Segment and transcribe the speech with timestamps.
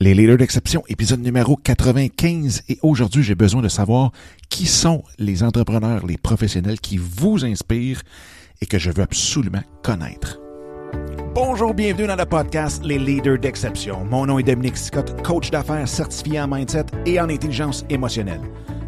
[0.00, 2.62] Les leaders d'exception, épisode numéro 95.
[2.68, 4.12] Et aujourd'hui, j'ai besoin de savoir
[4.48, 8.02] qui sont les entrepreneurs, les professionnels qui vous inspirent
[8.60, 10.38] et que je veux absolument connaître.
[11.34, 14.04] Bonjour, bienvenue dans le podcast Les leaders d'exception.
[14.04, 18.42] Mon nom est Dominique Scott, coach d'affaires certifié en mindset et en intelligence émotionnelle.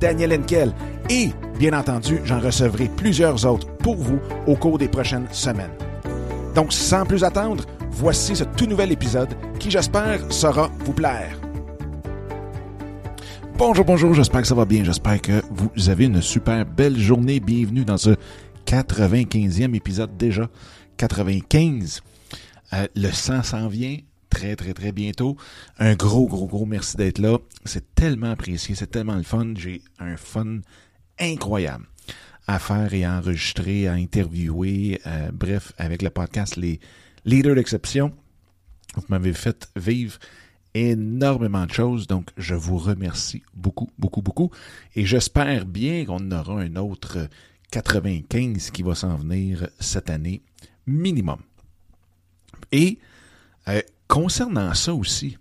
[0.00, 0.72] Daniel Henkel
[1.08, 5.70] et, bien entendu, j'en recevrai plusieurs autres pour vous au cours des prochaines semaines.
[6.54, 9.28] Donc, sans plus attendre, voici ce tout nouvel épisode
[9.58, 11.38] qui, j'espère, saura vous plaire.
[13.56, 17.40] Bonjour, bonjour, j'espère que ça va bien, j'espère que vous avez une super belle journée.
[17.40, 18.16] Bienvenue dans ce
[18.66, 20.48] 95e épisode déjà.
[20.96, 22.00] 95.
[22.72, 23.98] Euh, le 100 s'en vient
[24.30, 25.36] très, très, très bientôt.
[25.78, 27.38] Un gros, gros, gros merci d'être là.
[27.64, 29.52] C'est tellement apprécié, c'est tellement le fun.
[29.56, 30.60] J'ai un fun
[31.18, 31.86] incroyable
[32.46, 36.80] à faire et à enregistrer, à interviewer, euh, bref, avec le podcast Les
[37.24, 38.12] Leaders d'exception.
[38.96, 40.18] Vous m'avez fait vivre
[40.74, 44.50] énormément de choses, donc je vous remercie beaucoup, beaucoup, beaucoup.
[44.94, 47.28] Et j'espère bien qu'on aura un autre
[47.70, 50.42] 95 qui va s'en venir cette année,
[50.86, 51.40] minimum.
[52.72, 52.98] Et
[53.68, 53.80] euh,
[54.10, 55.38] concernant ça aussi,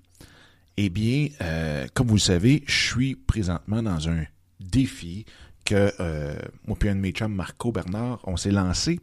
[0.77, 4.23] eh bien, euh, comme vous le savez, je suis présentement dans un
[4.61, 5.25] défi
[5.65, 9.01] que euh, moi et un de mes chums, Marco Bernard, on s'est lancé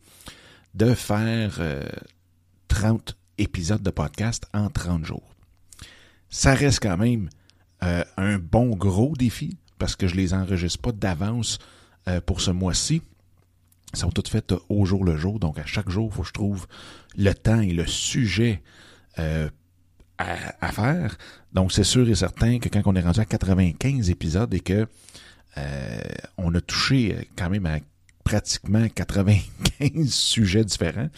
[0.75, 1.61] de faire
[2.69, 5.37] 30 épisodes de podcast en 30 jours
[6.37, 7.29] ça reste quand même
[7.83, 11.59] euh, un bon gros défi parce que je les enregistre pas d'avance
[12.09, 13.03] euh, pour ce mois-ci.
[13.95, 16.29] Ils sont toutes faites au jour le jour, donc à chaque jour, il faut que
[16.29, 16.67] je trouve
[17.17, 18.63] le temps et le sujet
[19.19, 19.49] euh,
[20.19, 21.17] à, faire.
[21.53, 24.87] Donc c'est sûr et certain que quand on est rendu à 95 épisodes et que
[26.37, 27.79] on a touché quand même à
[28.25, 31.09] pratiquement 95 sujets différents,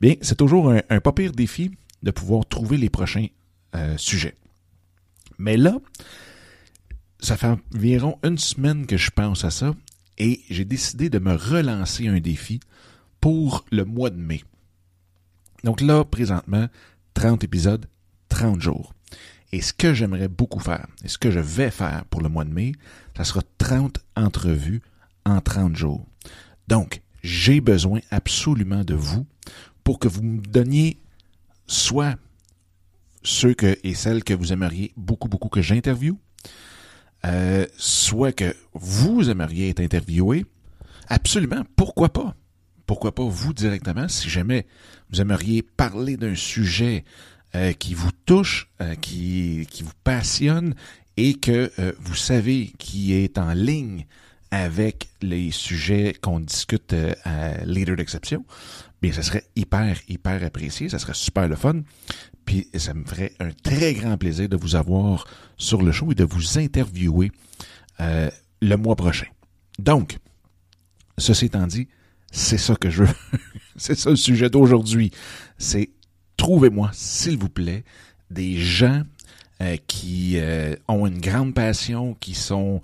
[0.00, 1.70] bien c'est toujours un, un, pas pire défi
[2.02, 3.26] de pouvoir trouver les prochains
[3.96, 4.34] sujets.
[5.38, 5.78] Mais là,
[7.20, 9.74] ça fait environ une semaine que je pense à ça
[10.18, 12.60] et j'ai décidé de me relancer un défi
[13.20, 14.42] pour le mois de mai.
[15.64, 16.68] Donc là, présentement,
[17.18, 17.86] 30 épisodes,
[18.28, 18.94] 30 jours.
[19.50, 22.44] Et ce que j'aimerais beaucoup faire, et ce que je vais faire pour le mois
[22.44, 22.74] de mai,
[23.16, 24.82] ça sera 30 entrevues
[25.26, 26.06] en 30 jours.
[26.68, 29.26] Donc, j'ai besoin absolument de vous
[29.82, 31.00] pour que vous me donniez
[31.66, 32.14] soit
[33.24, 36.14] ceux que, et celles que vous aimeriez beaucoup, beaucoup que j'interviewe,
[37.24, 40.46] euh, soit que vous aimeriez être interviewé,
[41.08, 42.36] absolument, pourquoi pas?
[42.88, 44.66] Pourquoi pas vous directement, si jamais
[45.10, 47.04] vous aimeriez parler d'un sujet
[47.54, 50.74] euh, qui vous touche, euh, qui, qui vous passionne
[51.16, 54.06] et que vous savez qui est en ligne
[54.50, 56.94] avec les sujets qu'on discute
[57.24, 58.44] à Leader d'exception,
[59.02, 61.82] bien, ça serait hyper, hyper apprécié, ça serait super le fun.
[62.44, 65.26] Puis ça me ferait un très grand plaisir de vous avoir
[65.56, 67.30] sur le show et de vous interviewer
[68.00, 68.30] euh,
[68.62, 69.26] le mois prochain.
[69.78, 70.18] Donc,
[71.18, 71.88] ceci étant dit,
[72.30, 73.14] c'est ça que je veux.
[73.76, 75.12] c'est ça le sujet d'aujourd'hui.
[75.58, 75.90] C'est
[76.36, 77.84] trouvez-moi, s'il vous plaît,
[78.30, 79.02] des gens
[79.60, 82.80] euh, qui euh, ont une grande passion, qui sont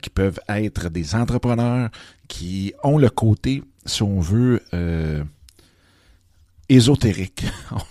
[0.00, 1.90] qui peuvent être des entrepreneurs,
[2.28, 4.62] qui ont le côté, si on veut,
[6.68, 7.44] ésotérique,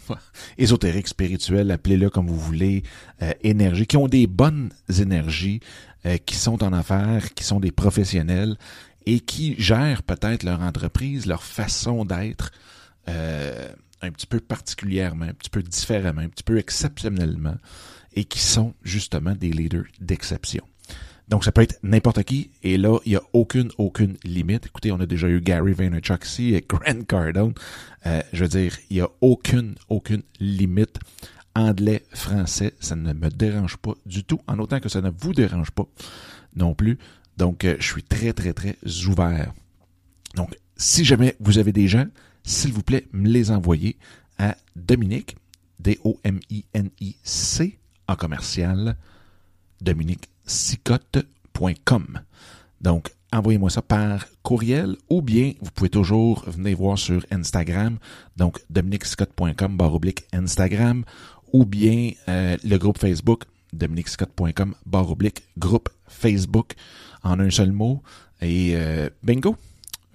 [0.57, 2.83] ésotérique, spirituel, appelez-le comme vous voulez,
[3.21, 5.59] euh, énergie, qui ont des bonnes énergies,
[6.05, 8.57] euh, qui sont en affaires, qui sont des professionnels
[9.05, 12.51] et qui gèrent peut-être leur entreprise, leur façon d'être
[13.09, 13.69] euh,
[14.01, 17.55] un petit peu particulièrement, un petit peu différemment, un petit peu exceptionnellement,
[18.15, 20.63] et qui sont justement des leaders d'exception.
[21.29, 22.51] Donc, ça peut être n'importe qui.
[22.63, 24.65] Et là, il n'y a aucune, aucune limite.
[24.65, 27.53] Écoutez, on a déjà eu Gary Vaynerchuk ici et Grant Cardone.
[28.05, 30.99] Euh, je veux dire, il n'y a aucune, aucune limite.
[31.55, 35.33] Anglais, français, ça ne me dérange pas du tout, en autant que ça ne vous
[35.33, 35.85] dérange pas
[36.55, 36.97] non plus.
[37.37, 38.77] Donc, euh, je suis très, très, très
[39.07, 39.53] ouvert.
[40.35, 42.05] Donc, si jamais vous avez des gens,
[42.43, 43.97] s'il vous plaît, me les envoyer
[44.37, 45.37] à Dominique,
[45.79, 47.77] D-O-M-I-N-I-C,
[48.07, 48.97] en commercial,
[49.81, 52.21] Dominique sicotte.com.
[52.81, 57.97] Donc, envoyez-moi ça par courriel ou bien vous pouvez toujours venir voir sur Instagram,
[58.37, 61.03] donc dominicscott.com barre oblique Instagram
[61.51, 66.73] ou bien euh, le groupe Facebook dominicscott.com barre oblique groupe Facebook
[67.23, 68.01] en un seul mot
[68.41, 69.55] et euh, bingo.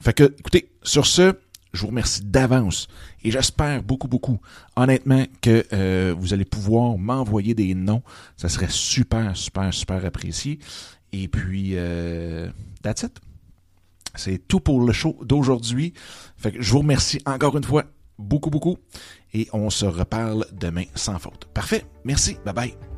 [0.00, 1.34] Fait que écoutez, sur ce,
[1.72, 2.88] je vous remercie d'avance
[3.24, 4.38] et j'espère beaucoup, beaucoup,
[4.76, 8.02] honnêtement, que euh, vous allez pouvoir m'envoyer des noms.
[8.36, 10.58] Ça serait super, super, super apprécié.
[11.12, 12.48] Et puis, euh,
[12.82, 13.18] that's it.
[14.14, 15.94] C'est tout pour le show d'aujourd'hui.
[16.36, 17.84] Fait que je vous remercie encore une fois
[18.18, 18.78] beaucoup, beaucoup.
[19.34, 21.46] Et on se reparle demain sans faute.
[21.54, 21.84] Parfait.
[22.04, 22.36] Merci.
[22.44, 22.97] Bye bye.